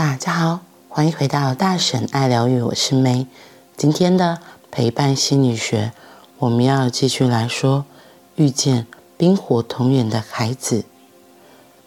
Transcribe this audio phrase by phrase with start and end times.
[0.00, 3.26] 大家好，欢迎回到大婶爱疗愈，我是梅。
[3.76, 4.38] 今天的
[4.70, 5.92] 陪伴心理学，
[6.38, 7.84] 我们要继续来说
[8.34, 8.86] 遇见
[9.18, 10.86] 冰火同源的孩子。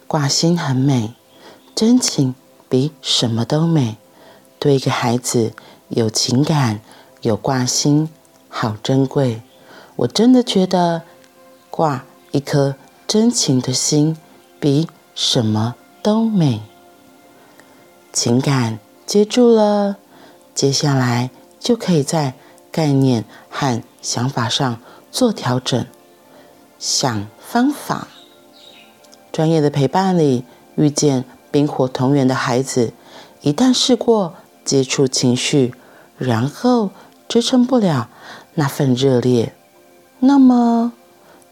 [0.06, 1.16] 挂心很美，
[1.74, 2.36] 真情
[2.70, 3.98] 比什么都美。
[4.60, 5.54] 对一个孩子
[5.88, 6.82] 有情感、
[7.22, 8.08] 有挂心，
[8.48, 9.42] 好珍贵。
[9.96, 11.02] 我真的觉得
[11.72, 12.76] 挂一颗
[13.08, 14.16] 真情的心，
[14.60, 16.62] 比什么都美。
[18.14, 18.78] 情感
[19.08, 19.98] 接住了，
[20.54, 22.36] 接下来就可以在
[22.72, 24.80] 概念和想法上
[25.12, 25.84] 做调整，
[26.78, 28.08] 想方法。
[29.32, 30.46] 专业的陪伴里，
[30.76, 32.94] 遇见冰火同源的孩子，
[33.42, 35.74] 一旦试过接触情绪，
[36.20, 36.92] 然后
[37.28, 38.10] 支撑不了
[38.54, 39.56] 那份热烈，
[40.20, 40.94] 那么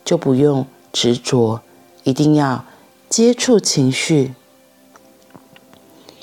[0.05, 1.61] 就不用执着，
[2.03, 2.63] 一定要
[3.09, 4.35] 接触情绪。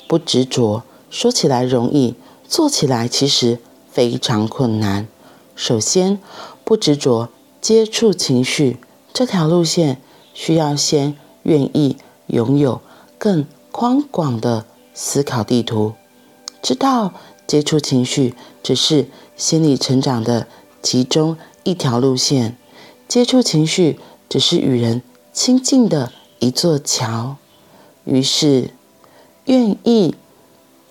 [0.09, 2.15] 不执着，说起来容易，
[2.47, 3.59] 做起来其实
[3.91, 5.07] 非常困难。
[5.55, 6.19] 首先，
[6.63, 7.29] 不执着
[7.61, 8.77] 接触情绪
[9.13, 10.01] 这条路线，
[10.33, 12.81] 需要先愿意拥有
[13.19, 15.93] 更宽广的思考地图，
[16.59, 17.13] 知道
[17.45, 19.05] 接触情绪只是
[19.37, 20.47] 心理成长的
[20.81, 22.57] 其中一条路线，
[23.07, 27.35] 接触情绪只是与人亲近的一座桥。
[28.05, 28.71] 于是。
[29.49, 30.13] 愿意，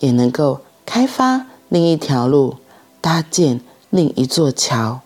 [0.00, 2.56] 也能够开发另一条路，
[3.00, 5.00] 搭建另一座桥，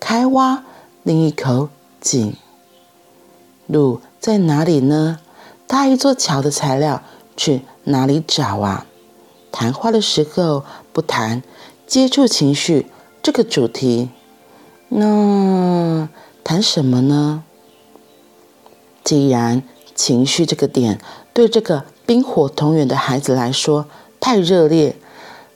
[0.00, 0.64] 开挖
[1.04, 1.68] 另一口
[2.00, 2.34] 井。
[3.68, 5.20] 路在哪里呢？
[5.68, 7.00] 搭一座桥的材料
[7.36, 8.84] 去哪里找啊？
[9.52, 11.44] 谈话的时候不谈
[11.86, 12.86] 接触情绪
[13.22, 14.10] 这个主题，
[14.88, 16.08] 那
[16.42, 17.44] 谈什么呢？
[19.04, 19.62] 既然
[19.94, 21.00] 情绪这个点
[21.32, 21.84] 对这个。
[22.08, 23.84] 冰火同源的孩子来说
[24.18, 24.96] 太热烈，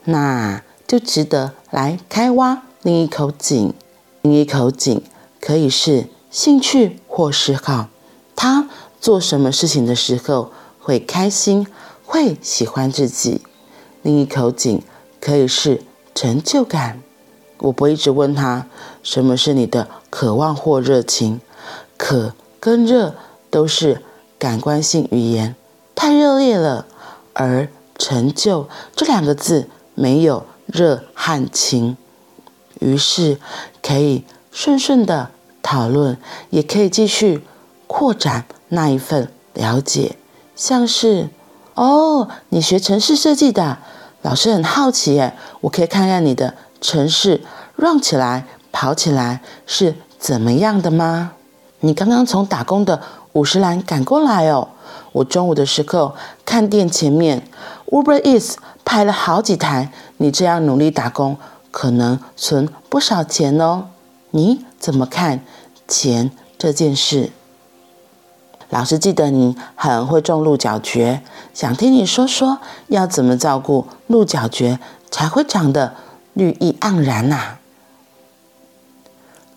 [0.05, 3.73] 那就值得来开挖另一口井。
[4.21, 5.03] 另一口井
[5.41, 7.89] 可以是兴趣或嗜好，
[8.37, 8.69] 他
[9.01, 11.67] 做什么事情的时候会开心，
[12.05, 13.41] 会喜欢自己。
[14.03, 14.83] 另一口井
[15.23, 15.83] 可以是
[16.15, 17.01] 成就感。
[17.61, 18.67] 我不一直问他
[19.03, 21.41] 什么是你的渴望或热情，
[21.97, 23.15] 渴跟热
[23.49, 24.03] 都是
[24.39, 25.57] 感官性语言。
[26.03, 26.85] 太热烈了，
[27.33, 31.97] 而成就这两个字没有热和情，
[32.81, 33.39] 于是
[33.81, 35.31] 可以顺顺的
[35.63, 36.19] 讨论，
[36.51, 37.47] 也可以继续
[37.87, 40.17] 扩展那一份了解。
[40.57, 41.29] 像是
[41.75, 43.79] 哦，你学城市设计的，
[44.23, 47.41] 老师很好奇耶，我可以看看你的城市
[47.77, 51.35] run 起来、跑起来是怎么样的吗？
[51.79, 53.01] 你刚刚从打工的
[53.35, 54.71] 五十岚赶过来哦。
[55.13, 56.15] 我中午的时候
[56.45, 57.47] 看店前面
[57.87, 59.93] ，Uber Eats 派了好几台。
[60.17, 61.37] 你这样努力打工，
[61.71, 63.89] 可能存不少钱哦。
[64.31, 65.45] 你怎么看
[65.87, 67.31] 钱这件事？
[68.71, 71.21] 老师记得你很会种鹿角蕨，
[71.53, 72.59] 想听你说说
[72.89, 74.79] 要怎么照顾鹿角蕨
[75.11, 75.95] 才会长得
[76.33, 77.59] 绿意盎然呐、啊。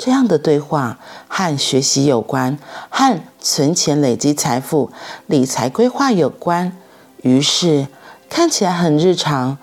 [0.06, 2.60] 这样的对话和学习有关，
[2.92, 4.92] 和存钱累积财富、
[5.26, 6.78] 理财规划有关，
[7.24, 7.88] 于是
[8.30, 9.58] 看起来很日常，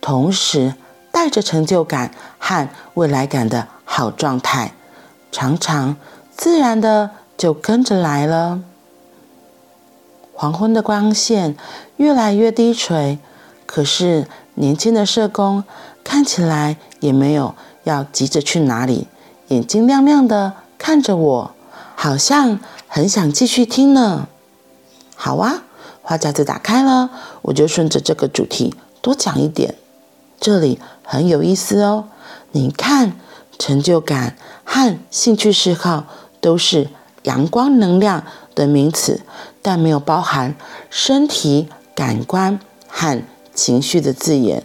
[0.00, 0.74] 同时
[1.10, 4.72] 带着成就感和未来感的好状态，
[5.32, 5.96] 常常
[6.30, 8.60] 自然的就跟着来了。
[10.32, 11.56] 黄昏的光线
[11.96, 13.18] 越来越低垂，
[13.66, 15.64] 可是年轻的社工
[16.04, 19.08] 看起来也没有要急着去哪里。
[19.48, 21.54] 眼睛亮亮的看着我，
[21.94, 24.28] 好像很想继续听呢。
[25.16, 25.64] 好啊，
[26.02, 27.10] 话匣子打开了，
[27.42, 29.74] 我就顺着这个主题多讲一点。
[30.38, 32.08] 这里很有意思哦。
[32.52, 33.12] 你看，
[33.58, 36.06] 成就感和兴趣嗜好
[36.40, 36.88] 都是
[37.22, 38.24] 阳光能量
[38.54, 39.22] 的名词，
[39.62, 40.54] 但没有包含
[40.90, 43.22] 身体感官和
[43.54, 44.64] 情绪的字眼，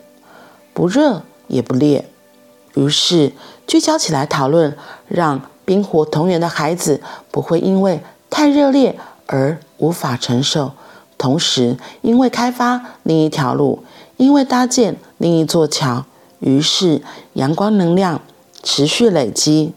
[0.73, 2.09] 不热也不烈。
[2.75, 3.31] 于是
[3.65, 4.75] 聚焦起来讨论，
[5.07, 7.01] 让冰火同源的孩子
[7.31, 10.73] 不会因为太热烈而无法承受，
[11.17, 13.83] 同时因为开发另一条路，
[14.17, 16.05] 因为搭建另一座桥，
[16.39, 17.01] 于是
[17.33, 18.21] 阳光能量
[18.61, 19.73] 持续累积。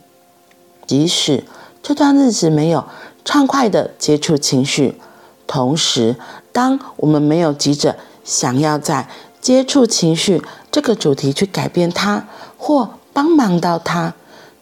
[0.86, 1.44] 即使
[1.82, 2.84] 这段日子没有
[3.24, 5.00] 畅快的接触情绪，
[5.46, 6.16] 同时
[6.52, 9.08] 当我们没有急着想要在
[9.40, 12.26] 接触情绪这个主题去改变它。
[12.58, 14.12] 或帮忙到他，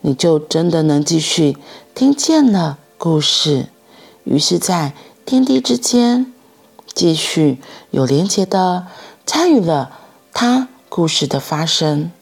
[0.02, 1.58] 你就真的能继续
[1.92, 3.66] 听见了故事。
[4.22, 4.94] 于是，在
[5.26, 6.32] 天地之间，
[6.94, 7.58] 继续
[7.90, 8.86] 有连结的
[9.26, 9.98] 参与了
[10.32, 12.12] 他故事的发生。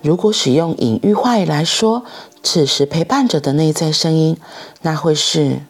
[0.00, 2.06] 如果使用隐喻话语来说，
[2.42, 4.38] 此时陪伴者的内在声音，
[4.80, 5.60] 那会是：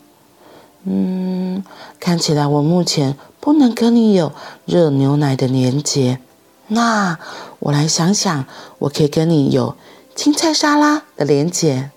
[0.84, 1.64] 嗯，
[1.98, 4.30] 看起来我目前不能跟你有
[4.64, 6.20] 热牛奶的连结。
[6.68, 7.18] 那
[7.58, 8.46] 我来想想，
[8.78, 9.76] 我可以跟你有
[10.14, 11.90] 青菜沙拉的连结，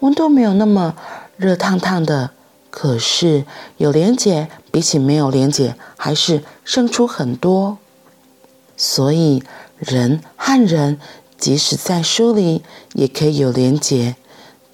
[0.00, 0.96] 温度没有那么
[1.36, 2.30] 热烫烫的。
[2.70, 3.44] 可是
[3.76, 7.76] 有连结，比起没有连结，还是胜出很多。
[8.76, 9.42] 所以
[9.76, 10.98] 人和人，
[11.36, 12.62] 即使在疏离，
[12.94, 14.16] 也可以有连结。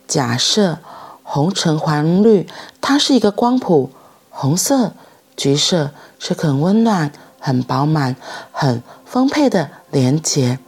[0.06, 0.78] 假设
[1.24, 2.46] 红橙黄绿，
[2.80, 3.90] 它是一个光谱，
[4.30, 4.94] 红色、
[5.36, 8.14] 橘色是很温暖、很饱满、
[8.52, 10.60] 很丰沛的连结。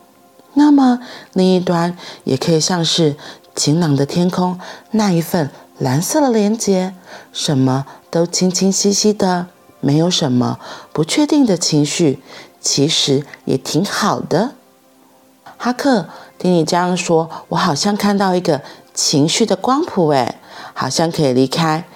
[0.55, 1.01] 那么
[1.33, 3.17] 另一端也可以像是
[3.55, 4.59] 晴朗的天空
[4.91, 5.51] 那一份。
[5.79, 6.95] 蓝色的连接，
[7.33, 9.47] 什么都清清晰晰的，
[9.81, 10.59] 没有什么
[10.93, 12.23] 不确定的情绪，
[12.61, 14.53] 其实也挺好的。
[15.57, 16.07] 哈克，
[16.39, 18.61] 听你这样说，我好像看到一个
[18.93, 20.35] 情绪的光谱，诶，
[20.75, 21.87] 好像可以离开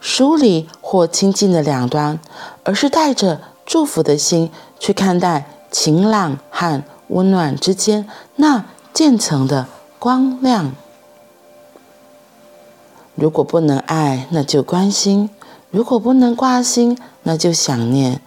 [0.00, 2.18] 疏离或亲近的两端，
[2.64, 9.66] 而是带着祝福的心去看待晴朗和温暖之间那渐层的
[9.98, 10.72] 光亮。
[13.14, 15.30] 如果不能爱，那就关心；
[15.70, 18.18] 如果不能挂心，那就想念；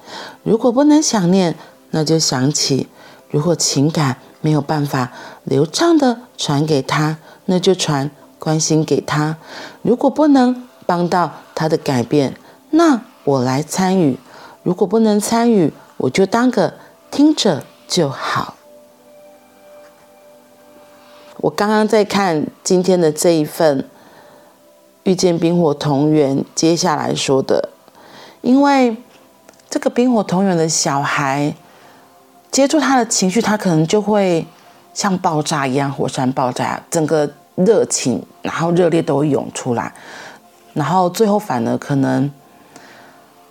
[0.44, 1.56] 如果不能想念，
[1.92, 2.88] 那就想起；
[3.30, 5.12] 如果情感没有办法
[5.44, 8.10] 流畅地传给他，那就传
[8.40, 9.36] 关心给他；
[9.84, 12.36] 如果不能帮到他的改变，
[12.72, 14.18] 那我来参与；
[14.64, 16.74] 如果不能参与，我就当个
[17.12, 18.56] 听者就好。
[21.42, 23.86] 我刚刚在看今天的这一份。
[25.04, 27.70] 遇见冰火同源，接下来说的，
[28.42, 28.96] 因为
[29.68, 31.56] 这个冰火同源的小孩
[32.52, 34.46] 接触他的情绪，他可能就会
[34.94, 39.92] 像爆炸一样，火山爆炸，整个热情，然后热烈都会涌出来，
[40.74, 42.30] 然后最后反而可能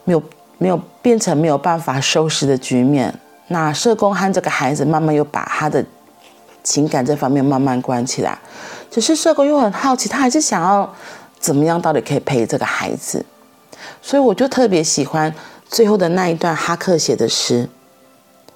[0.05, 0.23] 没有
[0.59, 3.13] 没有变成没有办法收拾的局面。
[3.49, 5.85] 那社工和这个孩子慢慢又把他的
[6.63, 8.39] 情感这方面慢慢关起来，
[8.91, 10.95] 只是社工又很好奇，他还是想要。
[11.41, 11.81] 怎么样？
[11.81, 13.25] 到底可以陪这个孩子？
[14.03, 15.33] 所以我就特别喜欢
[15.69, 17.69] 最后的那一段哈克写的诗。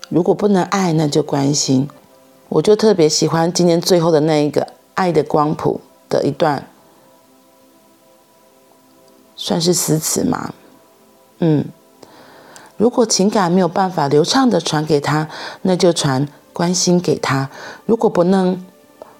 [0.08, 1.88] 如果不能爱，那就关心。
[2.48, 6.66] 我就特别喜欢今天最后的那一个爱的光谱的一段，
[9.36, 10.52] 算是诗词吗？
[11.38, 11.64] 嗯。
[12.76, 15.28] 如果情感没有办法流畅的传给他，
[15.62, 17.48] 那就传关心给他。
[17.86, 18.64] 如果不能，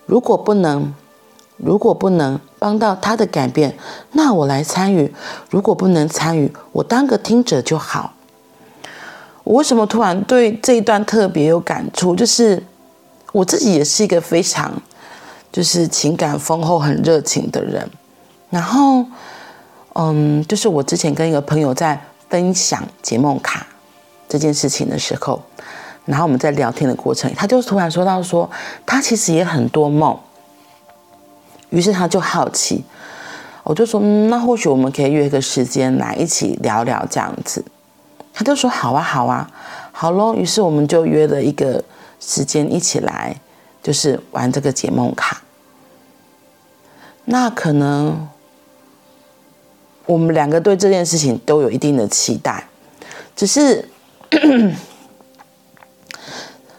[0.06, 0.94] 如果不能。
[1.58, 3.76] 如果不能帮到他的改变，
[4.12, 5.06] 那我来参与；
[5.48, 8.14] 如果不能参与，我当个听者就好。
[9.44, 12.16] 我为什么突然对这一段特别有感触？
[12.16, 12.60] 就是
[13.30, 14.72] 我自己也是一个非常
[15.52, 17.88] 就是情感丰厚、很热情的人。
[18.50, 19.04] 然后，
[19.92, 23.64] 嗯，就是我之前跟一个朋友在分享解梦卡
[24.28, 25.40] 这件事情的时候，
[26.04, 28.50] 然后我们在聊天的过程，他就突然说到说，
[28.84, 30.18] 他其实也很多梦。
[31.70, 32.84] 于是他就好奇，
[33.64, 37.64] 我就说，嗯，那或许我们可以约一个时间来一起聊聊这样子。
[38.34, 39.50] 他就说好啊，好啊，
[39.90, 40.34] 好喽。
[40.34, 41.82] 于是我们就约了一个
[42.20, 43.36] 时间一起来，
[43.82, 45.42] 就是玩这个解梦卡。
[47.24, 48.28] 那可能
[50.06, 52.66] 我们两个对这件事情都有一定的期待，
[53.36, 53.88] 只是，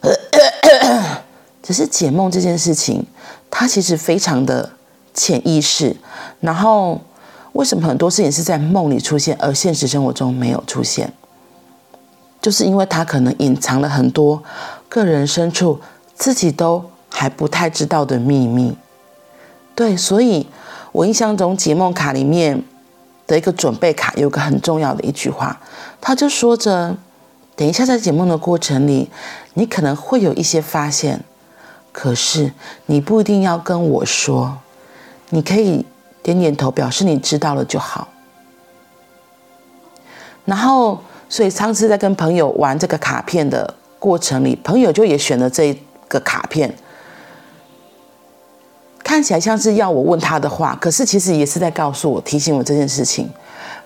[1.63, 3.05] 只是解梦这件事情，
[3.49, 4.69] 它其实非常的。
[5.15, 5.95] 潜意识，
[6.39, 6.99] 然后
[7.51, 11.13] 为什么很多事情是在梦里出现，而现实生活中没有出现？
[12.41, 14.41] 就是因为他可能隐藏了很多
[14.89, 15.79] 个人深处
[16.15, 18.75] 自己都还不太知道的秘密。
[19.75, 20.47] 对，所以
[20.91, 22.63] 我印象中解梦卡里面
[23.27, 25.61] 的一个准备卡有个很重要的一句话，
[26.01, 26.97] 他就说着：
[27.55, 29.09] 等一下在解梦的过程里，
[29.53, 31.23] 你可能会有一些发现，
[31.91, 32.51] 可是
[32.87, 34.57] 你不一定要跟我说。
[35.29, 35.83] 你可以
[36.21, 38.07] 点点头，表示你知道了就好。
[40.45, 45.73] 然后，所以上次在跟朋友玩这个卡片的过程里，朋友就也选了这
[46.07, 46.71] 个卡片，
[49.03, 53.27] 看起来像是要我问他的话，可是其实也是在告诉我、提醒我这件事情。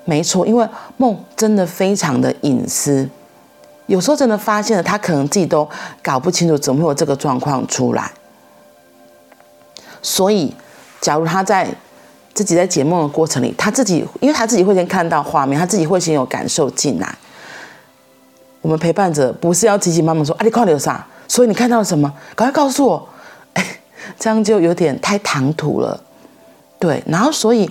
[0.04, 3.08] 没错，因为梦真的非常的隐私，
[3.88, 5.68] 有时候真的发现了，他可能自己都
[6.02, 8.12] 搞不清楚怎么会有这个状况出来，
[10.02, 10.54] 所以。
[11.00, 11.66] 假如他在
[12.34, 17.16] 自己在解梦的过程里，他自己，因为他自己会先看到画面，他自己会先有感受进来。
[18.62, 21.06] 我们陪伴者不是要急急忙忙说啊，你看到有啥？
[21.28, 22.12] 所以你看到了什么？
[22.36, 23.08] 赶快告诉我。
[23.54, 23.64] 哎，
[24.20, 26.02] 这样就有点太唐突了。
[26.80, 27.70] 对，然后所以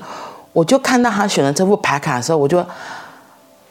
[0.53, 2.65] 我就看到他选了这副牌卡的时候，我就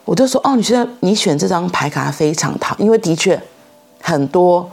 [0.06, 3.42] 我就说哦，你现在你选这张牌卡非常好，因为的确
[4.02, 4.70] 很多。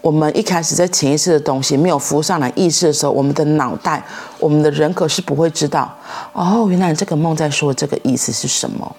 [0.00, 4.02] 我们一开始在潜意识的东西没有浮上来意识的时候，我们的脑袋、
[4.40, 5.96] 我们的人格是不会知道
[6.32, 8.96] 哦，原来这个梦在说这个意思是什么。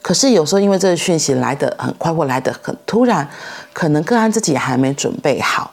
[0.00, 3.28] 可是有时候因为这个讯息来得很快或来得很突然，
[3.72, 5.72] 可能个案自己还没准备好，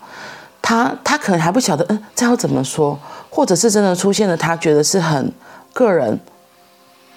[0.60, 2.98] 他他可能还不晓得，嗯，这要怎么说，
[3.30, 5.32] 或者是真的出现了，他觉得是很
[5.72, 6.20] 个人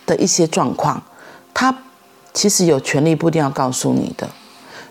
[0.06, 1.02] 的一些状况，
[1.52, 1.76] 他
[2.32, 4.28] 其实有权利不一定要告诉你的，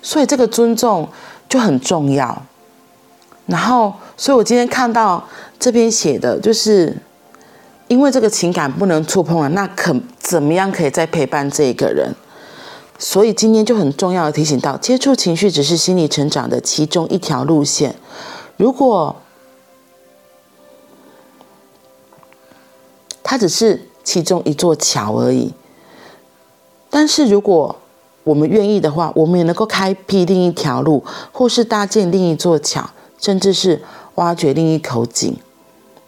[0.01, 1.09] 所以这个尊重。
[1.49, 2.41] 就很重要，
[3.45, 5.23] 然后，所以我今天看到
[5.59, 6.97] 这边写的，就是
[7.87, 12.15] 因为这个情感不能触碰了，那可怎么样可以再陪伴这一个人？
[12.97, 17.93] 所以今天就很重要的提醒到，接触情绪只是心理成长的其中一条路线，
[18.57, 19.15] 如果
[23.21, 25.53] 他只是其中一座桥而已，
[26.89, 27.75] 但是如果
[28.23, 33.81] 我们愿意的话，我们也能够开辟另一条路，或是搭建另一座桥，甚至是
[34.15, 35.35] 挖掘另一口井。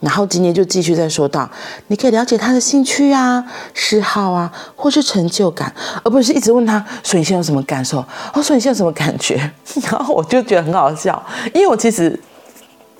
[0.01, 1.49] 然后今天就继续再说到，
[1.87, 5.73] 你可以了解他的兴趣啊、嗜好啊，或是成就感，
[6.03, 8.05] 而不是一直问他，所以你现在有什么感受？
[8.33, 9.35] 哦，所以你现在有什么感觉？
[9.89, 12.19] 然后我就觉得很好笑，因为我其实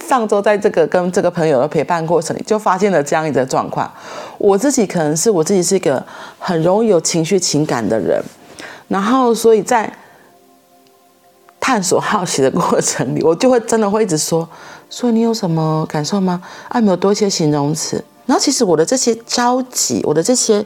[0.08, 3.92] 上周在这个跟这个朋友的陪伴过程里，就发现了这样一个状况。
[4.38, 6.04] 我自己可能是我自己是一个
[6.38, 8.22] 很容易有情绪情感的人。
[8.88, 9.92] 然后，所以在
[11.60, 14.48] 探索好奇的过程里，我就会真的会一直说
[14.90, 16.40] ：“所以你有什么感受吗？
[16.70, 20.64] 啊，没有多一些形容词。”然后，其实我的这些着急，我的这些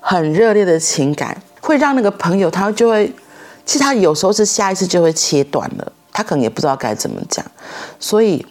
[0.00, 3.10] 很热烈的情感，会让那个朋友他就会，
[3.64, 7.42] 其实他有时候是下意识就会切断了，他可能也不知道该怎么讲，
[7.98, 8.44] 所以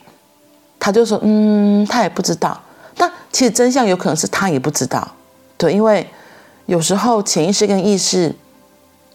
[0.81, 2.59] 他就说：“嗯，他也不知道。”
[2.97, 5.07] 但其实真相有可能是他也不知道，
[5.57, 6.05] 对，因为
[6.65, 8.35] 有时候潜意识跟意识。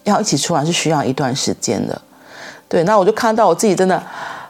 [0.03, 2.01] 要一起出来是需要一段时间的，
[2.69, 2.81] 对。
[2.85, 4.01] 那我就看到我自己真的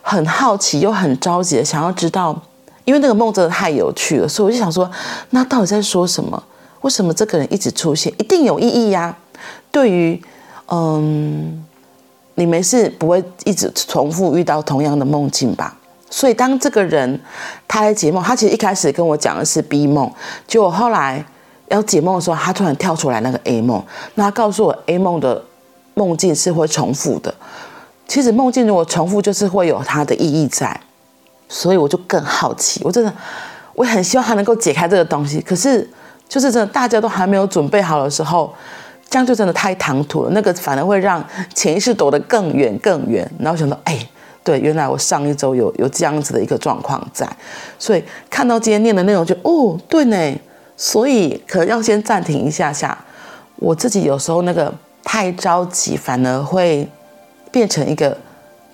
[0.04, 2.40] 很好奇又很着急的想要知道，
[2.86, 4.88] 因为那个梦真的太有趣了，所以我就想说，
[5.32, 6.44] 那到底在说什么？
[6.82, 8.14] 为什么这个人一直出现？
[8.20, 9.18] 一定有意义呀。
[9.72, 10.22] 对于
[10.68, 11.66] 嗯，
[12.36, 15.76] 你没事不会一直重复遇到同样的梦境吧？
[16.10, 17.20] 所以当这个人
[17.68, 20.12] 他来解梦，他其实一开始跟我讲的是 B 梦，
[20.48, 21.26] 结果后来。
[21.70, 23.84] 要解梦的时候，他突然跳出来那个 A 梦，
[24.14, 25.44] 那他告诉我 A 梦的
[25.96, 27.36] 梦境是会重复的。
[28.08, 30.80] 其实梦境如果重复，就是会有它的意义在，
[31.50, 32.80] 所以我就更好奇。
[32.86, 33.14] 我真的，
[33.74, 35.42] 我很希望他能够解开这个东西。
[35.42, 35.86] 可是，
[36.30, 38.56] 就是真的大家都还没有准备好的时候，
[39.10, 40.30] 这样就真的太唐突了。
[40.32, 41.22] 那个反而会让
[41.54, 43.30] 潜意识躲得更远更远。
[43.40, 44.08] 然后想到，哎，
[44.48, 47.30] 对，原来我上一周有有这样子的一个状况在，
[47.78, 50.34] 所以看到今天念的内容就，哦，对呢。
[50.78, 52.98] 所以可能要先暂停一下下，
[53.58, 54.74] 我自己有时候那个
[55.04, 56.88] 太着急，反而会
[57.52, 58.18] 变成一个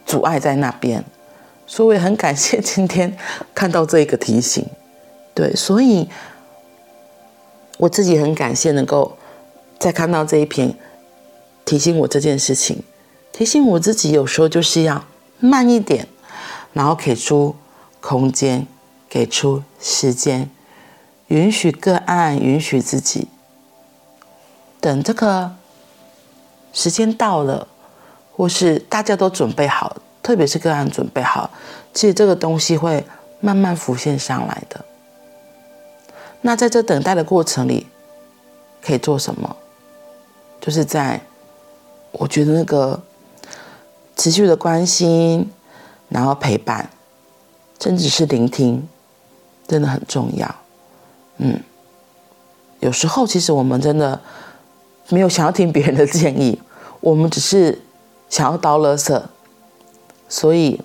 [0.06, 1.04] 阻碍在那边。
[1.66, 3.18] 所以我也很感谢今天
[3.56, 4.64] 看到这一个提醒，
[5.34, 6.08] 对，所以
[7.78, 9.18] 我自己很感谢能够
[9.80, 10.76] 再看到这一篇
[11.66, 12.84] 提醒我这件事情，
[13.32, 15.04] 提醒我自己有时候就是要
[15.44, 16.08] 慢一点，
[16.72, 17.54] 然后给出
[18.00, 18.66] 空间，
[19.10, 20.50] 给出时间。
[21.28, 23.28] 允许个案，允许自己，
[24.80, 25.54] 等这个
[26.72, 27.68] 时间到了，
[28.32, 31.50] 或是大家都准备好，特别是个案准备好，
[31.94, 33.04] 其实这个东西会
[33.42, 34.86] 慢慢浮现上来的。
[36.42, 37.88] 那在这等待的过程里，
[38.82, 39.56] 可以做什么？
[40.62, 41.20] 就是在
[42.12, 43.02] 我觉得那个
[44.16, 45.50] 持续的关心，
[46.10, 46.90] 然后陪伴，
[47.80, 48.88] 甚至是聆听，
[49.68, 50.56] 真的很重要。
[51.38, 51.60] 嗯，
[52.80, 54.22] 有时候其实我们真的
[55.10, 56.62] 没有想要听别人的建议，
[57.02, 57.82] 我们只是
[58.30, 59.22] 想要倒垃圾。
[60.30, 60.82] 所以，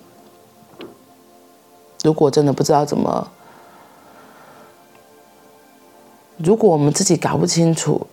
[2.03, 3.31] 如果真的不知道怎么，
[6.37, 8.05] 如果我们自己搞不清楚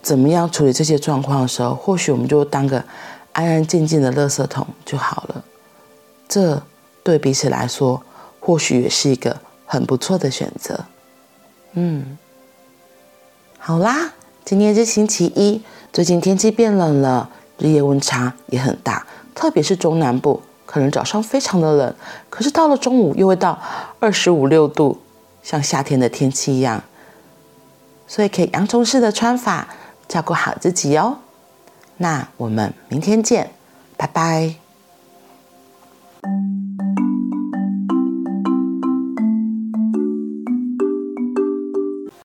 [0.00, 2.84] 怎么样处理这些状况的时候，或许我们就当个
[3.32, 5.44] 安安静静的垃圾桶就好了。
[6.28, 6.62] 这
[7.02, 8.02] 对彼此来说，
[8.40, 10.84] 或许也是一个很不错的选择。
[11.72, 12.18] 嗯，
[13.58, 14.12] 好啦，
[14.44, 21.94] 今天是星期一，最近天气变冷了，日夜温差也很大，特别是中南部，可能早上非常的冷，
[22.28, 23.60] 可是到了中午又会到
[23.98, 25.00] 二十五六度，
[25.42, 26.82] 像夏天的天气一样，
[28.06, 29.68] 所以可以洋葱式的穿法，
[30.08, 31.18] 照顾好自己哟。
[32.02, 33.50] 那我们明天见，
[33.98, 34.59] 拜拜。